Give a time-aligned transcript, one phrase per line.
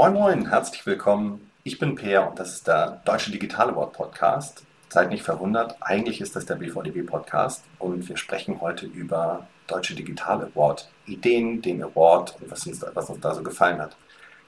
[0.00, 1.50] Moin Moin, herzlich willkommen.
[1.62, 4.64] Ich bin Peer und das ist der Deutsche Digital Award Podcast.
[4.88, 9.94] Seid nicht verwundert, eigentlich ist das der BVDW Podcast und wir sprechen heute über Deutsche
[9.94, 13.94] Digital Award, Ideen, den Award und was uns, was uns da so gefallen hat.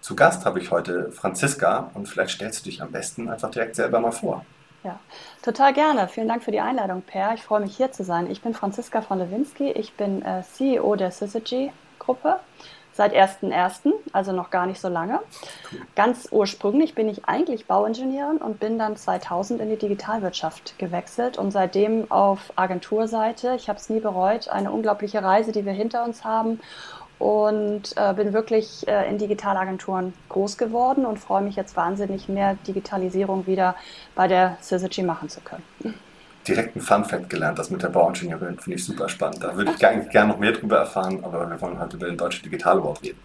[0.00, 3.76] Zu Gast habe ich heute Franziska und vielleicht stellst du dich am besten einfach direkt
[3.76, 4.46] selber mal vor.
[4.84, 4.98] Ja,
[5.42, 6.08] total gerne.
[6.08, 7.34] Vielen Dank für die Einladung, Per.
[7.34, 8.30] Ich freue mich hier zu sein.
[8.30, 9.70] Ich bin Franziska von Lewinsky.
[9.72, 12.40] Ich bin äh, CEO der Syzygy-Gruppe
[12.92, 15.20] seit 1.1., also noch gar nicht so lange.
[15.94, 21.50] Ganz ursprünglich bin ich eigentlich Bauingenieurin und bin dann 2000 in die Digitalwirtschaft gewechselt und
[21.50, 23.54] seitdem auf Agenturseite.
[23.56, 24.48] Ich habe es nie bereut.
[24.48, 26.60] Eine unglaubliche Reise, die wir hinter uns haben
[27.18, 32.56] und äh, bin wirklich äh, in Digitalagenturen groß geworden und freue mich jetzt wahnsinnig, mehr
[32.66, 33.76] Digitalisierung wieder
[34.14, 35.62] bei der Syzygy machen zu können.
[36.46, 39.42] Direkt ein Fun-Fact gelernt, das mit der Bauingenieurin finde ich super spannend.
[39.42, 42.16] Da würde ich gerne gern noch mehr drüber erfahren, aber wir wollen heute über den
[42.16, 43.20] Deutschen Digital Award reden.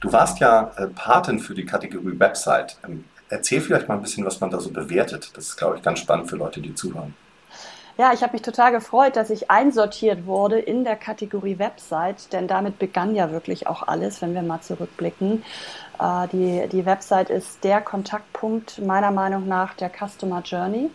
[0.00, 2.76] Du warst ja äh, Patin für die Kategorie Website.
[2.84, 5.30] Ähm, erzähl vielleicht mal ein bisschen, was man da so bewertet.
[5.34, 7.14] Das ist, glaube ich, ganz spannend für Leute, die zuhören.
[7.98, 12.48] Ja, ich habe mich total gefreut, dass ich einsortiert wurde in der Kategorie Website, denn
[12.48, 15.44] damit begann ja wirklich auch alles, wenn wir mal zurückblicken.
[16.00, 20.90] Äh, die, die Website ist der Kontaktpunkt meiner Meinung nach der Customer Journey.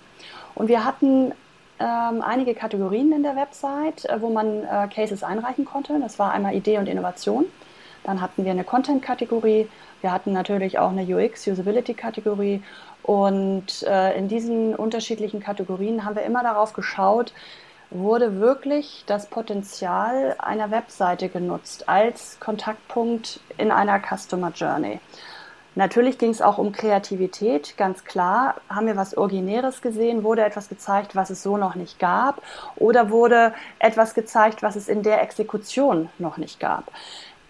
[0.55, 1.33] Und wir hatten
[1.79, 5.99] ähm, einige Kategorien in der Website, äh, wo man äh, Cases einreichen konnte.
[5.99, 7.45] Das war einmal Idee und Innovation.
[8.03, 9.67] Dann hatten wir eine Content-Kategorie.
[10.01, 12.61] Wir hatten natürlich auch eine UX-Usability-Kategorie
[13.03, 17.33] und äh, in diesen unterschiedlichen Kategorien haben wir immer darauf geschaut,
[17.89, 24.99] wurde wirklich das Potenzial einer Webseite genutzt als Kontaktpunkt in einer Customer Journey.
[25.77, 28.55] Natürlich ging es auch um Kreativität, ganz klar.
[28.67, 30.23] Haben wir was Originäres gesehen?
[30.23, 32.41] Wurde etwas gezeigt, was es so noch nicht gab?
[32.77, 36.91] Oder wurde etwas gezeigt, was es in der Exekution noch nicht gab?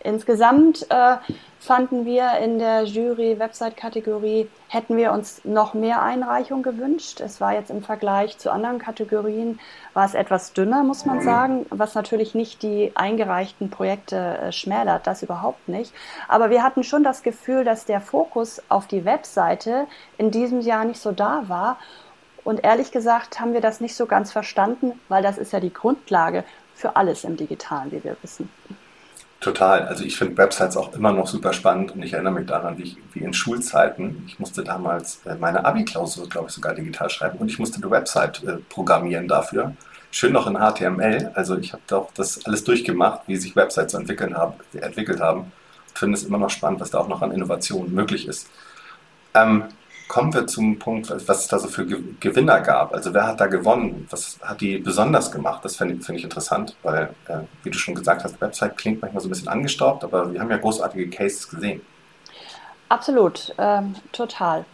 [0.04, 1.18] Insgesamt äh,
[1.60, 7.20] fanden wir in der Jury-Website-Kategorie, hätten wir uns noch mehr Einreichungen gewünscht.
[7.20, 9.60] Es war jetzt im Vergleich zu anderen Kategorien,
[9.94, 15.08] war es etwas dünner, muss man sagen, was natürlich nicht die eingereichten Projekte äh, schmälert,
[15.08, 15.94] das überhaupt nicht.
[16.28, 19.88] Aber wir hatten schon das Gefühl, dass der Fokus auf die Webseite
[20.18, 21.78] in diesem Jahr nicht so da war.
[22.44, 25.74] Und ehrlich gesagt haben wir das nicht so ganz verstanden, weil das ist ja die
[25.74, 28.50] Grundlage für alles im Digitalen, wie wir wissen.
[29.40, 29.88] Total.
[29.88, 32.84] Also ich finde Websites auch immer noch super spannend und ich erinnere mich daran, wie,
[32.84, 37.38] ich, wie in Schulzeiten, ich musste damals äh, meine Abi-Klausur, glaube ich, sogar digital schreiben
[37.38, 39.74] und ich musste eine Website äh, programmieren dafür.
[40.10, 41.32] Schön noch in HTML.
[41.36, 45.52] Also ich habe doch das alles durchgemacht, wie sich Websites entwickeln haben, entwickelt haben.
[45.94, 48.50] Ich finde es immer noch spannend, was da auch noch an Innovationen möglich ist.
[49.36, 49.66] Ähm,
[50.08, 52.94] kommen wir zum Punkt, was es da so für Gewinner gab.
[52.94, 54.08] Also wer hat da gewonnen?
[54.10, 55.64] Was hat die besonders gemacht?
[55.66, 59.22] Das finde find ich interessant, weil, äh, wie du schon gesagt hast, Website klingt manchmal
[59.22, 61.82] so ein bisschen angestaubt, aber wir haben ja großartige Cases gesehen.
[62.90, 64.66] Absolut, ähm, total.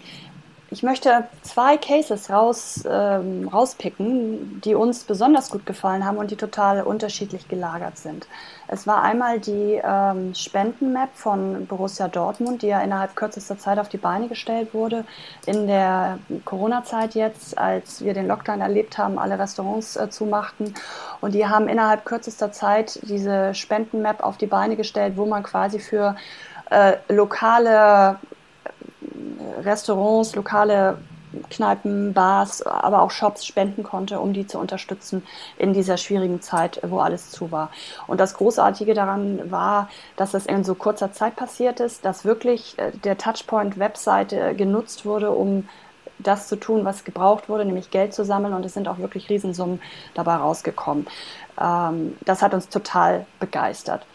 [0.74, 6.36] Ich möchte zwei Cases raus, ähm, rauspicken, die uns besonders gut gefallen haben und die
[6.36, 8.26] total unterschiedlich gelagert sind.
[8.68, 13.88] Es war einmal die ähm, Spendenmap von Borussia Dortmund, die ja innerhalb kürzester Zeit auf
[13.88, 15.06] die Beine gestellt wurde.
[15.46, 20.74] In der Corona-Zeit jetzt, als wir den Lockdown erlebt haben, alle Restaurants äh, zumachten.
[21.22, 25.78] Und die haben innerhalb kürzester Zeit diese Spendenmap auf die Beine gestellt, wo man quasi
[25.78, 26.16] für
[26.72, 28.18] äh, lokale
[29.62, 30.98] Restaurants, lokale
[31.50, 35.24] Kneipen, Bars, aber auch Shops spenden konnte, um die zu unterstützen
[35.58, 37.72] in dieser schwierigen Zeit, wo alles zu war.
[38.08, 42.78] Und das Großartige daran war, dass das in so kurzer Zeit passiert ist, dass wirklich
[42.78, 45.68] äh, der Touchpoint-Webseite genutzt wurde, um
[46.20, 48.54] das zu tun, was gebraucht wurde, nämlich Geld zu sammeln.
[48.54, 49.82] Und es sind auch wirklich Riesensummen
[50.14, 51.08] dabei rausgekommen.
[51.60, 54.06] Ähm, das hat uns total begeistert.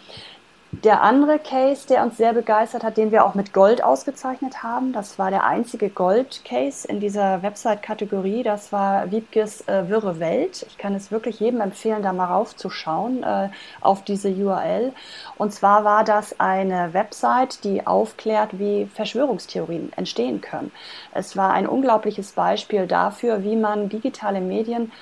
[0.70, 4.92] Der andere Case, der uns sehr begeistert hat, den wir auch mit Gold ausgezeichnet haben,
[4.92, 8.42] das war der einzige Gold-Case in dieser Website-Kategorie.
[8.42, 10.66] Das war Wiebkes äh, Wirre Welt.
[10.68, 13.48] Ich kann es wirklich jedem empfehlen, da mal raufzuschauen äh,
[13.80, 14.92] auf diese URL.
[15.38, 20.70] Und zwar war das eine Website, die aufklärt, wie Verschwörungstheorien entstehen können.
[21.14, 24.92] Es war ein unglaubliches Beispiel dafür, wie man digitale Medien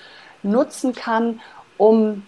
[0.45, 1.41] nutzen kann,
[1.77, 2.23] um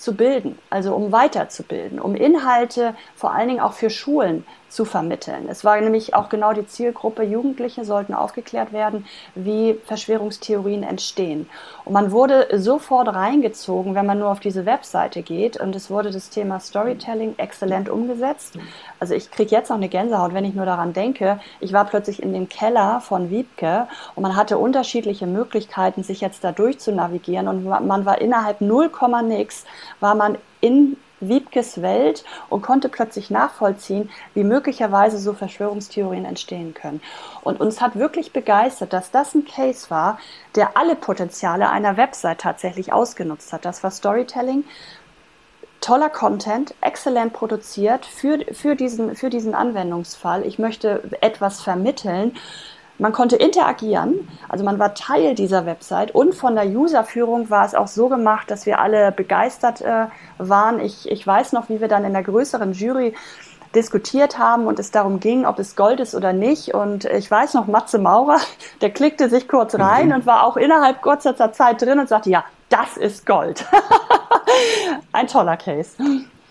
[0.00, 5.48] zu bilden, also um weiterzubilden, um Inhalte vor allen Dingen auch für Schulen zu vermitteln.
[5.48, 11.48] Es war nämlich auch genau die Zielgruppe, Jugendliche sollten aufgeklärt werden, wie Verschwörungstheorien entstehen.
[11.84, 15.58] Und man wurde sofort reingezogen, wenn man nur auf diese Webseite geht.
[15.60, 18.54] Und es wurde das Thema Storytelling exzellent umgesetzt.
[19.00, 21.40] Also ich kriege jetzt noch eine Gänsehaut, wenn ich nur daran denke.
[21.58, 26.44] Ich war plötzlich in dem Keller von Wiebke und man hatte unterschiedliche Möglichkeiten, sich jetzt
[26.44, 27.48] da durch zu navigieren.
[27.48, 28.90] Und man war innerhalb 0,
[29.24, 29.64] nix,
[29.98, 37.00] war man in Wiebkes Welt und konnte plötzlich nachvollziehen, wie möglicherweise so Verschwörungstheorien entstehen können.
[37.42, 40.18] Und uns hat wirklich begeistert, dass das ein Case war,
[40.54, 43.64] der alle Potenziale einer Website tatsächlich ausgenutzt hat.
[43.64, 44.64] Das war Storytelling,
[45.80, 50.46] toller Content, exzellent produziert für, für, diesen, für diesen Anwendungsfall.
[50.46, 52.36] Ich möchte etwas vermitteln.
[53.00, 57.74] Man konnte interagieren, also man war Teil dieser Website und von der Userführung war es
[57.74, 60.06] auch so gemacht, dass wir alle begeistert äh,
[60.36, 60.80] waren.
[60.80, 63.14] Ich, ich weiß noch, wie wir dann in der größeren Jury
[63.74, 66.74] diskutiert haben und es darum ging, ob es Gold ist oder nicht.
[66.74, 68.38] Und ich weiß noch, Matze Maurer,
[68.82, 70.16] der klickte sich kurz rein mhm.
[70.16, 73.64] und war auch innerhalb kurzer Zeit drin und sagte, ja, das ist Gold.
[75.12, 75.96] Ein toller Case.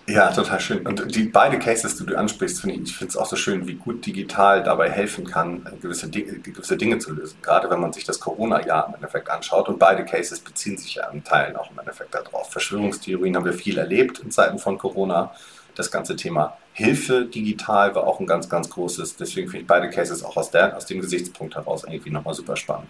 [0.10, 0.88] Ja, total schön.
[0.88, 3.68] Und die beide Cases, die du ansprichst, finde ich, ich finde es auch so schön,
[3.68, 7.38] wie gut digital dabei helfen kann, gewisse Dinge, gewisse Dinge zu lösen.
[7.44, 9.70] Gerade wenn man sich das Corona-Jahr im Endeffekt anschaut.
[9.70, 12.52] Und beide Cases beziehen sich ja in Teilen auch im Endeffekt darauf.
[12.52, 15.32] Verschwörungstheorien haben wir viel erlebt in Zeiten von Corona.
[15.76, 19.16] Das ganze Thema Hilfe digital war auch ein ganz, ganz großes.
[19.18, 22.56] Deswegen finde ich beide Cases auch aus, der, aus dem Gesichtspunkt heraus irgendwie nochmal super
[22.56, 22.90] spannend.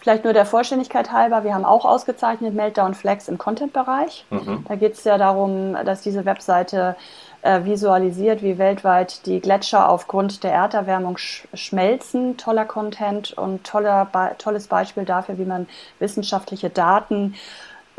[0.00, 4.24] Vielleicht nur der Vollständigkeit halber, wir haben auch ausgezeichnet Meltdown Flex im Content-Bereich.
[4.30, 4.64] Mhm.
[4.66, 6.96] Da geht es ja darum, dass diese Webseite
[7.42, 12.38] äh, visualisiert, wie weltweit die Gletscher aufgrund der Erderwärmung sch schmelzen.
[12.38, 15.68] Toller Content und toller, Be tolles Beispiel dafür, wie man
[15.98, 17.34] wissenschaftliche Daten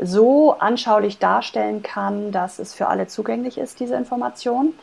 [0.00, 4.74] so anschaulich darstellen kann, dass es für alle zugänglich ist, diese Information.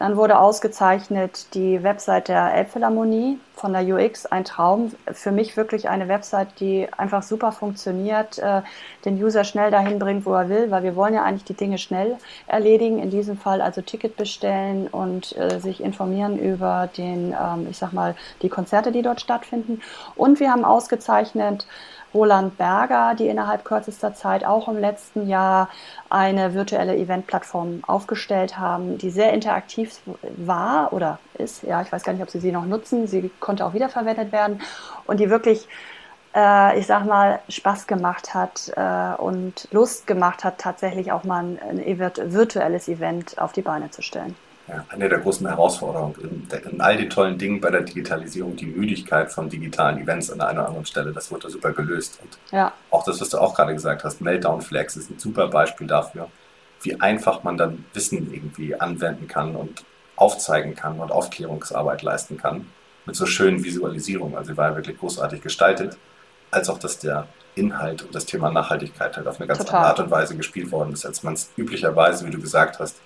[0.00, 4.92] Dann wurde ausgezeichnet die Website der Elbphilharmonie von der UX, ein Traum.
[5.12, 8.62] Für mich wirklich eine Website, die einfach super funktioniert, äh,
[9.04, 11.76] den User schnell dahin bringt, wo er will, weil wir wollen ja eigentlich die Dinge
[11.76, 12.16] schnell
[12.46, 12.98] erledigen.
[12.98, 17.92] In diesem Fall also Ticket bestellen und äh, sich informieren über den, ähm, ich sag
[17.92, 19.82] mal, die Konzerte, die dort stattfinden.
[20.16, 21.66] Und wir haben ausgezeichnet
[22.12, 25.68] Roland Berger, die innerhalb kürzester Zeit auch im letzten Jahr
[26.08, 30.00] eine virtuelle Eventplattform aufgestellt haben, die sehr interaktiv
[30.36, 31.62] war oder ist.
[31.62, 33.06] Ja, ich weiß gar nicht, ob sie sie noch nutzen.
[33.06, 34.60] Sie konnte auch wiederverwendet werden
[35.06, 35.68] und die wirklich,
[36.34, 41.44] äh, ich sag mal, Spaß gemacht hat äh, und Lust gemacht hat, tatsächlich auch mal
[41.44, 41.98] ein, ein
[42.32, 44.34] virtuelles Event auf die Beine zu stellen
[44.70, 48.66] ja, eine der großen Herausforderungen in, in, all den tollen Dingen bei der Digitalisierung, die
[48.66, 52.20] Müdigkeit von digitalen Events an einer oder anderen Stelle, das wurde super gelöst.
[52.22, 52.72] Und ja.
[52.90, 56.28] auch das, was du auch gerade gesagt hast, Meltdown Flags ist ein super Beispiel dafür,
[56.82, 59.84] wie einfach man dann Wissen irgendwie anwenden kann und
[60.14, 62.66] aufzeigen kann und Aufklärungsarbeit leisten kann
[63.06, 64.36] mit so schönen Visualisierungen.
[64.36, 65.96] Also sie war ja wirklich großartig gestaltet,
[66.50, 69.76] als auch, dass der Inhalt und das Thema Nachhaltigkeit halt auf eine ganz Total.
[69.76, 73.00] andere Art und Weise gespielt worden ist, als man es üblicherweise, wie du gesagt hast,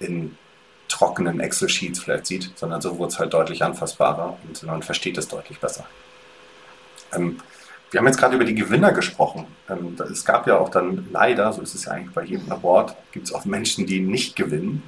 [0.00, 0.36] in
[0.88, 5.28] trockenen Excel-Sheets vielleicht sieht, sondern so wurde es halt deutlich anfassbarer und man versteht es
[5.28, 5.86] deutlich besser.
[7.12, 7.38] Ähm,
[7.90, 9.46] wir haben jetzt gerade über die Gewinner gesprochen.
[9.68, 12.96] Ähm, es gab ja auch dann leider, so ist es ja eigentlich bei jedem Award,
[13.12, 14.82] gibt es auch Menschen, die nicht gewinnen.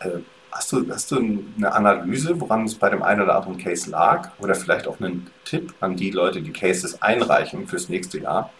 [0.00, 0.18] Äh,
[0.50, 4.30] hast, du, hast du eine Analyse, woran es bei dem einen oder anderen Case lag?
[4.38, 8.50] Oder vielleicht auch einen Tipp an die Leute, die Cases einreichen fürs nächste Jahr,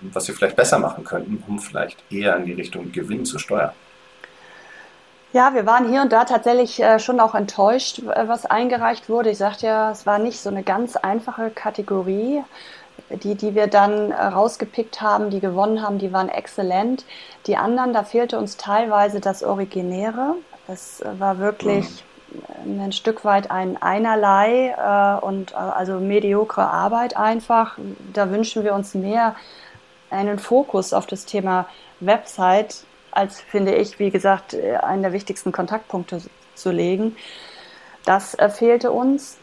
[0.00, 3.72] was sie vielleicht besser machen könnten, um vielleicht eher in die Richtung Gewinn zu steuern?
[5.32, 9.30] Ja, wir waren hier und da tatsächlich äh, schon auch enttäuscht, was eingereicht wurde.
[9.30, 12.42] Ich sagte ja, es war nicht so eine ganz einfache Kategorie.
[13.08, 17.04] Die, die wir dann äh, rausgepickt haben, die gewonnen haben, die waren exzellent.
[17.46, 20.34] Die anderen, da fehlte uns teilweise das Originäre.
[20.68, 22.04] Es war wirklich
[22.64, 22.80] mhm.
[22.80, 27.78] ein Stück weit ein Einerlei äh, und also mediokre Arbeit einfach.
[28.12, 29.34] Da wünschen wir uns mehr
[30.10, 31.66] einen Fokus auf das Thema
[32.00, 36.20] Website als, finde ich, wie gesagt, äh, einen der wichtigsten Kontaktpunkte
[36.54, 37.16] zu legen.
[38.04, 39.38] Das äh, fehlte uns.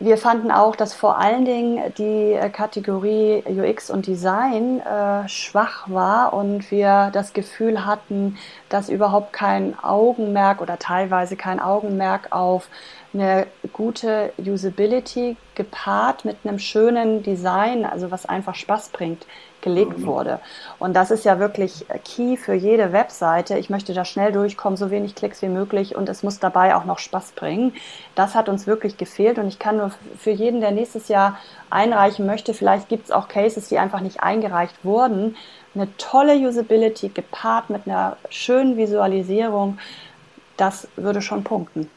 [0.00, 5.90] Wir fanden auch, dass vor allen Dingen die äh, Kategorie UX und Design äh, schwach
[5.90, 12.68] war und wir das Gefühl hatten, dass überhaupt kein Augenmerk oder teilweise kein Augenmerk auf
[13.12, 19.26] eine gute Usability gepaart mit einem schönen Design, also was einfach Spaß bringt,
[19.60, 20.06] gelegt mhm.
[20.06, 20.40] wurde.
[20.78, 23.58] Und das ist ja wirklich key für jede Webseite.
[23.58, 26.84] Ich möchte da schnell durchkommen, so wenig Klicks wie möglich und es muss dabei auch
[26.84, 27.74] noch Spaß bringen.
[28.14, 31.38] Das hat uns wirklich gefehlt und ich kann nur für jeden, der nächstes Jahr
[31.70, 35.36] einreichen möchte, vielleicht gibt es auch Cases, die einfach nicht eingereicht wurden,
[35.74, 39.78] eine tolle Usability gepaart mit einer schönen Visualisierung,
[40.56, 41.90] das würde schon punkten.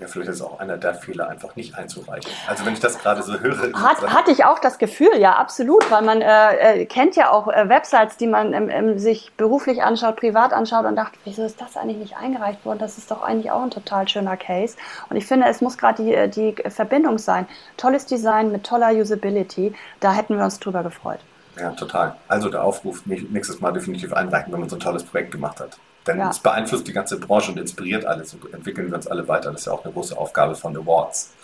[0.00, 2.30] Ja, vielleicht ist auch einer der Fehler, einfach nicht einzureichen.
[2.46, 3.72] Also wenn ich das gerade so höre.
[3.74, 7.48] Hat, hatte ich auch das Gefühl, ja, absolut, weil man äh, äh, kennt ja auch
[7.48, 11.60] äh, Websites, die man ähm, ähm, sich beruflich anschaut, privat anschaut und dachte, wieso ist
[11.60, 12.78] das eigentlich nicht eingereicht worden?
[12.78, 14.76] Das ist doch eigentlich auch ein total schöner Case.
[15.10, 17.48] Und ich finde, es muss gerade die, äh, die Verbindung sein.
[17.76, 21.20] Tolles Design mit toller Usability, da hätten wir uns drüber gefreut.
[21.58, 22.14] Ja, total.
[22.28, 25.76] Also der Aufruf, nächstes Mal definitiv einreichen, wenn man so ein tolles Projekt gemacht hat
[26.08, 26.30] Denn ja.
[26.30, 29.52] es beeinflusst die ganze Branche und inspiriert alles und entwickeln wir uns alle weiter.
[29.52, 31.34] Das ist ja auch eine große Aufgabe von Awards.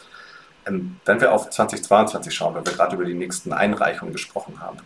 [0.66, 4.78] Ähm, wenn wir auf 2022 schauen, weil wir gerade über die nächsten Einreichungen gesprochen haben,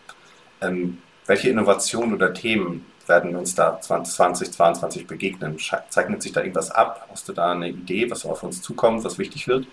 [0.60, 5.56] ähm, welche Innovationen oder Themen werden uns da 2022 begegnen?
[5.88, 7.06] Zeichnet sich da irgendwas ab?
[7.10, 9.66] Hast du da eine Idee, was auf uns zukommt, was wichtig wird?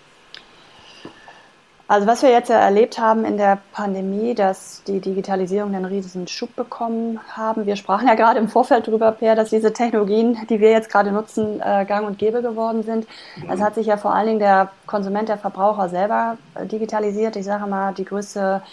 [1.88, 6.56] Also was wir jetzt erlebt haben in der Pandemie, dass die Digitalisierung einen riesigen Schub
[6.56, 7.68] bekommen haben.
[7.68, 11.12] Wir sprachen ja gerade im Vorfeld darüber, Per, dass diese Technologien, die wir jetzt gerade
[11.12, 13.06] nutzen, äh, gang und gäbe geworden sind.
[13.48, 17.36] Es hat sich ja vor allen Dingen der Konsument, der Verbraucher selber äh, digitalisiert.
[17.36, 18.64] Ich sage mal, die größte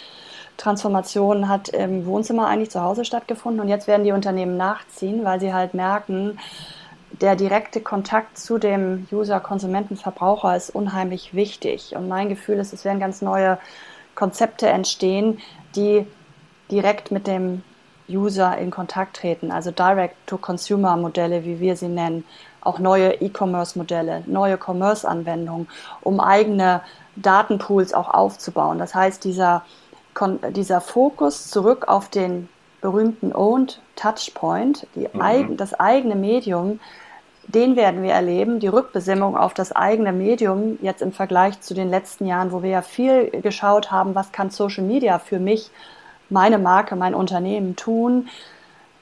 [0.57, 5.39] Transformation hat im Wohnzimmer eigentlich zu Hause stattgefunden und jetzt werden die Unternehmen nachziehen, weil
[5.39, 6.39] sie halt merken,
[7.23, 11.95] der direkte Kontakt zu dem User, Konsumenten, Verbraucher ist unheimlich wichtig.
[11.95, 13.57] Und mein Gefühl ist, es werden ganz neue
[14.13, 15.39] Konzepte entstehen,
[15.73, 16.05] die
[16.69, 17.63] direkt mit dem
[18.09, 19.51] User in Kontakt treten.
[19.51, 22.25] Also Direct-to-Consumer-Modelle, wie wir sie nennen.
[22.59, 25.69] Auch neue E-Commerce-Modelle, neue Commerce-Anwendungen,
[26.01, 26.81] um eigene
[27.15, 28.79] Datenpools auch aufzubauen.
[28.79, 29.63] Das heißt, dieser,
[30.49, 32.49] dieser Fokus zurück auf den
[32.81, 35.21] berühmten Owned Touchpoint, mhm.
[35.21, 36.81] eig das eigene Medium,
[37.47, 41.89] den werden wir erleben, die Rückbesinnung auf das eigene Medium, jetzt im Vergleich zu den
[41.89, 45.71] letzten Jahren, wo wir ja viel geschaut haben, was kann Social Media für mich,
[46.29, 48.29] meine Marke, mein Unternehmen tun,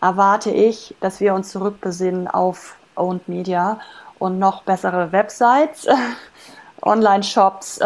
[0.02, 3.80] erwarte ich, dass wir uns zurückbesinnen auf Owned Media
[4.20, 5.88] und noch bessere Websites,
[6.82, 7.80] Online-Shops,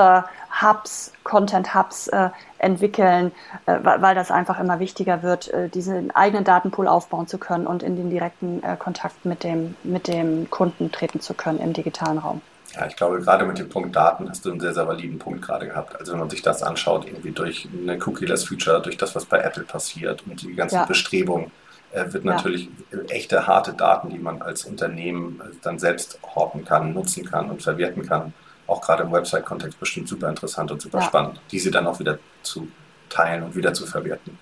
[0.56, 3.32] äh, Hubs, Content-Hubs äh, entwickeln,
[3.66, 7.84] äh, weil das einfach immer wichtiger wird, äh, diesen eigenen Datenpool aufbauen zu können und
[7.84, 12.18] in den direkten äh, Kontakt mit dem, mit dem Kunden treten zu können im digitalen
[12.18, 12.42] Raum.
[12.76, 15.42] Ja, ich glaube, gerade mit dem Punkt Daten hast du einen sehr, sehr validen Punkt
[15.42, 15.98] gerade gehabt.
[15.98, 19.64] Also wenn man sich das anschaut, irgendwie durch eine Cookie-less-Feature, durch das, was bei Apple
[19.64, 20.86] passiert und die ganzen ja.
[20.86, 21.52] Bestrebungen,
[21.94, 23.00] äh, wird natürlich ja.
[23.08, 28.06] echte, harte Daten, die man als Unternehmen dann selbst horten kann, nutzen kann und verwerten
[28.06, 28.34] kann,
[28.68, 31.06] auch gerade im Website-Kontext bestimmt super interessant und super ja.
[31.06, 32.68] spannend, diese dann auch wieder zu
[33.10, 34.38] teilen und wieder zu verwerten.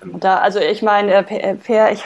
[0.00, 2.04] Und da, also ich meine, äh, äh, Per, ich,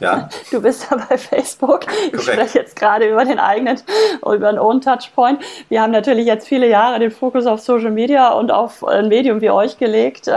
[0.00, 0.28] ja.
[0.50, 1.86] du bist ja bei Facebook.
[2.12, 3.80] Ich spreche jetzt gerade über den eigenen,
[4.22, 5.40] über den Own Touchpoint.
[5.68, 9.40] Wir haben natürlich jetzt viele Jahre den Fokus auf Social Media und auf ein Medium
[9.40, 10.28] wie euch gelegt.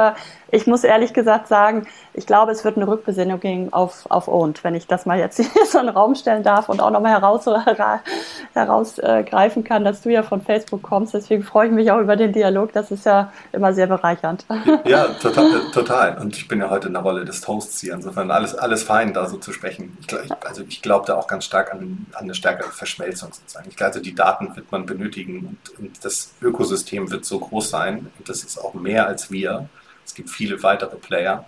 [0.51, 4.27] Äh, ich muss ehrlich gesagt sagen, ich glaube, es wird eine Rückbesinnung gehen auf, auf
[4.27, 6.91] Owned, wenn ich das mal jetzt hier so in den Raum stellen darf und auch
[6.91, 7.45] nochmal heraus,
[8.53, 11.13] herausgreifen kann, dass du ja von Facebook kommst.
[11.13, 12.73] Deswegen freue ich mich auch über den Dialog.
[12.73, 14.45] Das ist ja immer sehr bereichernd.
[14.85, 15.49] Ja, total.
[15.73, 16.17] total.
[16.17, 17.93] Und ich bin ja heute in der Rolle des Hosts hier.
[17.93, 19.97] Insofern alles, alles fein, da so zu sprechen.
[20.01, 23.67] Ich, also ich glaube da auch ganz stark an, an eine stärkere Verschmelzung sozusagen.
[23.69, 27.69] Ich glaube, also die Daten wird man benötigen und, und das Ökosystem wird so groß
[27.69, 28.11] sein.
[28.17, 29.67] Und das ist auch mehr als wir.
[30.07, 31.45] Es gibt viele weitere Player.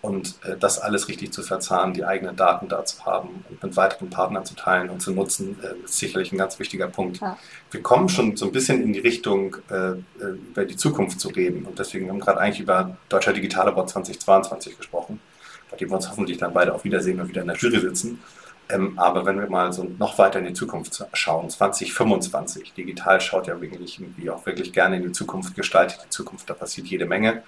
[0.00, 3.76] Und äh, das alles richtig zu verzahnen, die eigenen Daten da zu haben und mit
[3.76, 7.18] weiteren Partnern zu teilen und zu nutzen, äh, ist sicherlich ein ganz wichtiger Punkt.
[7.20, 7.36] Ja.
[7.72, 9.96] Wir kommen schon so ein bisschen in die Richtung, äh, äh
[10.50, 11.64] über die Zukunft zu reden.
[11.64, 15.20] Und deswegen haben wir gerade eigentlich über Deutscher Digital Award 2022 gesprochen,
[15.70, 18.20] bei dem wir uns hoffentlich dann beide auch wiedersehen und wieder in der Jury sitzen.
[18.68, 23.46] Ähm, aber wenn wir mal so noch weiter in die Zukunft schauen, 2025, digital schaut
[23.46, 27.06] ja wirklich irgendwie auch wirklich gerne in die Zukunft, gestaltet die Zukunft, da passiert jede
[27.06, 27.42] Menge.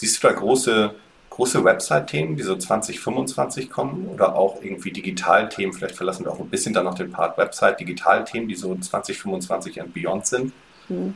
[0.00, 0.94] Siehst du da große,
[1.28, 5.74] große Website-Themen, die so 2025 kommen oder auch irgendwie Digital-Themen?
[5.74, 9.78] Vielleicht verlassen wir auch ein bisschen dann noch den Part Website, Digital-Themen, die so 2025
[9.82, 10.54] und beyond sind.
[10.88, 11.14] Hm.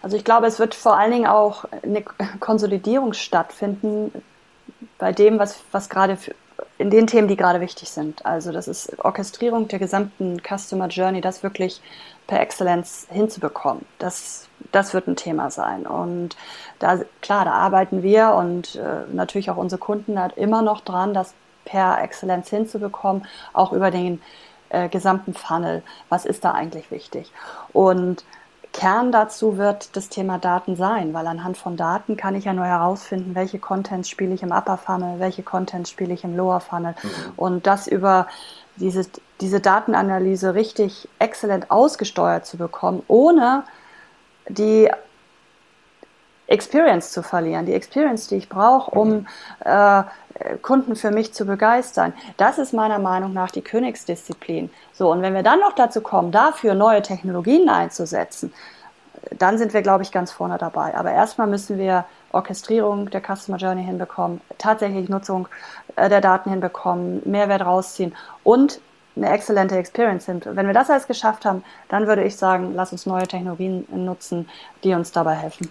[0.00, 2.04] Also ich glaube, es wird vor allen Dingen auch eine
[2.38, 4.12] Konsolidierung stattfinden
[4.96, 6.32] bei dem, was, was gerade für,
[6.78, 8.24] in den Themen, die gerade wichtig sind.
[8.24, 11.80] Also das ist Orchestrierung der gesamten Customer Journey, das wirklich
[12.30, 13.84] per Exzellenz hinzubekommen.
[13.98, 15.84] Das, das wird ein Thema sein.
[15.84, 16.36] Und
[16.78, 21.12] da, klar, da arbeiten wir und äh, natürlich auch unsere Kunden da immer noch dran,
[21.12, 21.34] das
[21.64, 24.22] per Exzellenz hinzubekommen, auch über den
[24.68, 25.82] äh, gesamten Funnel.
[26.08, 27.32] Was ist da eigentlich wichtig?
[27.72, 28.24] Und
[28.72, 32.66] Kern dazu wird das Thema Daten sein, weil anhand von Daten kann ich ja nur
[32.66, 36.94] herausfinden, welche Contents spiele ich im Upper Funnel, welche Contents spiele ich im Lower Funnel.
[37.02, 37.08] Mhm.
[37.36, 38.28] Und das über
[38.80, 39.06] diese,
[39.40, 43.64] diese Datenanalyse richtig exzellent ausgesteuert zu bekommen, ohne
[44.48, 44.90] die
[46.46, 49.26] Experience zu verlieren, die Experience, die ich brauche, um
[49.64, 50.02] äh,
[50.62, 52.12] Kunden für mich zu begeistern.
[52.38, 54.70] Das ist meiner Meinung nach die Königsdisziplin.
[54.92, 58.52] So, und wenn wir dann noch dazu kommen, dafür neue Technologien einzusetzen,
[59.38, 60.94] dann sind wir, glaube ich, ganz vorne dabei.
[60.96, 65.48] Aber erstmal müssen wir Orchestrierung der Customer Journey hinbekommen, tatsächlich Nutzung
[65.96, 68.80] äh, der Daten hinbekommen, Mehrwert rausziehen und
[69.16, 70.46] eine exzellente Experience sind.
[70.46, 74.48] Wenn wir das alles geschafft haben, dann würde ich sagen, lass uns neue Technologien nutzen,
[74.84, 75.70] die uns dabei helfen.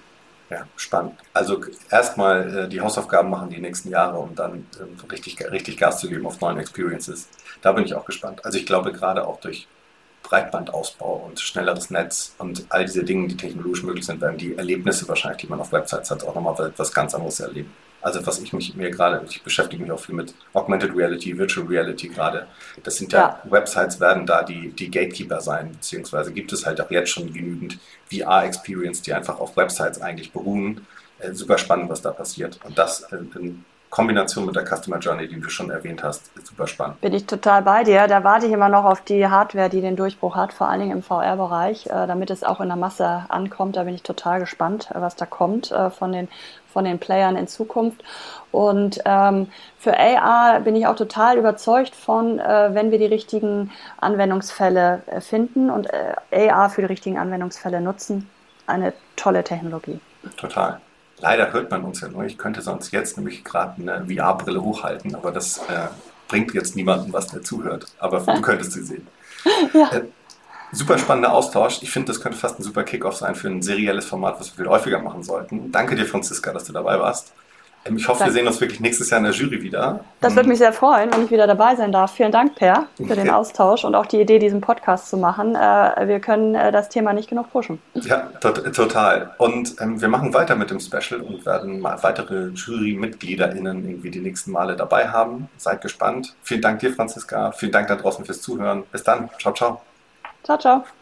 [0.49, 1.13] Ja, spannend.
[1.33, 5.99] Also erstmal äh, die Hausaufgaben machen die nächsten Jahre, um dann äh, richtig, richtig Gas
[5.99, 7.27] zu geben auf neuen Experiences.
[7.61, 8.43] Da bin ich auch gespannt.
[8.43, 9.67] Also ich glaube gerade auch durch
[10.23, 15.07] Breitbandausbau und schnelleres Netz und all diese Dinge, die technologisch möglich sind, werden die Erlebnisse
[15.07, 17.71] wahrscheinlich, die man auf Websites hat, auch nochmal etwas ganz anderes erleben.
[18.01, 21.67] Also was ich mich mir gerade, ich beschäftige mich auch viel mit Augmented Reality, Virtual
[21.67, 22.47] Reality gerade.
[22.83, 26.79] Das sind ja, ja, Websites werden da die, die Gatekeeper sein, beziehungsweise gibt es halt
[26.79, 27.77] auch jetzt schon genügend
[28.09, 30.87] VR-Experience, die einfach auf Websites eigentlich beruhen.
[31.19, 32.59] Äh, super spannend, was da passiert.
[32.63, 36.47] Und das äh, in Kombination mit der Customer Journey, die du schon erwähnt hast, ist
[36.47, 37.01] super spannend.
[37.01, 38.07] Bin ich total bei dir.
[38.07, 40.91] Da warte ich immer noch auf die Hardware, die den Durchbruch hat, vor allen Dingen
[40.91, 43.75] im VR-Bereich, äh, damit es auch in der Masse ankommt.
[43.75, 46.27] Da bin ich total gespannt, äh, was da kommt äh, von den
[46.71, 48.03] von den Playern in Zukunft.
[48.51, 49.47] Und ähm,
[49.79, 55.71] für AR bin ich auch total überzeugt von, äh, wenn wir die richtigen Anwendungsfälle finden
[55.71, 55.87] und
[56.31, 58.29] äh, AR für die richtigen Anwendungsfälle nutzen.
[58.67, 59.99] Eine tolle Technologie.
[60.37, 60.79] Total.
[61.21, 62.23] Leider hört man uns ja nur.
[62.23, 65.87] Ich könnte sonst jetzt nämlich gerade eine VR-Brille hochhalten, aber das äh,
[66.27, 67.87] bringt jetzt niemandem was, der zuhört.
[67.99, 69.07] Aber du könntest sie sehen.
[69.73, 69.91] Ja.
[69.91, 70.03] Äh,
[70.71, 71.81] super spannender Austausch.
[71.81, 74.63] Ich finde, das könnte fast ein super Kickoff sein für ein serielles Format, was wir
[74.63, 75.71] viel häufiger machen sollten.
[75.71, 77.33] Danke dir, Franziska, dass du dabei warst.
[77.85, 80.03] Ähm, ich hoffe, wir sehen uns wirklich nächstes Jahr in der Jury wieder.
[80.21, 80.49] Das würde mhm.
[80.49, 82.13] mich sehr freuen, wenn ich wieder dabei sein darf.
[82.13, 85.55] Vielen Dank, Per, für den Austausch und auch die Idee, diesen Podcast zu machen.
[85.55, 87.81] Äh, wir können äh, das Thema nicht genug pushen.
[87.93, 88.29] Ja,
[88.73, 89.31] total.
[89.37, 94.19] Und ähm, wir machen weiter mit dem Special und werden mal weitere Jury-MitgliederInnen irgendwie die
[94.21, 95.49] nächsten Male dabei haben.
[95.57, 96.35] Seid gespannt.
[96.43, 97.51] Vielen Dank dir, Franziska.
[97.51, 98.83] Vielen Dank da draußen fürs Zuhören.
[98.91, 99.29] Bis dann.
[99.39, 99.81] Ciao, ciao.
[100.43, 100.98] Ciao, ciao.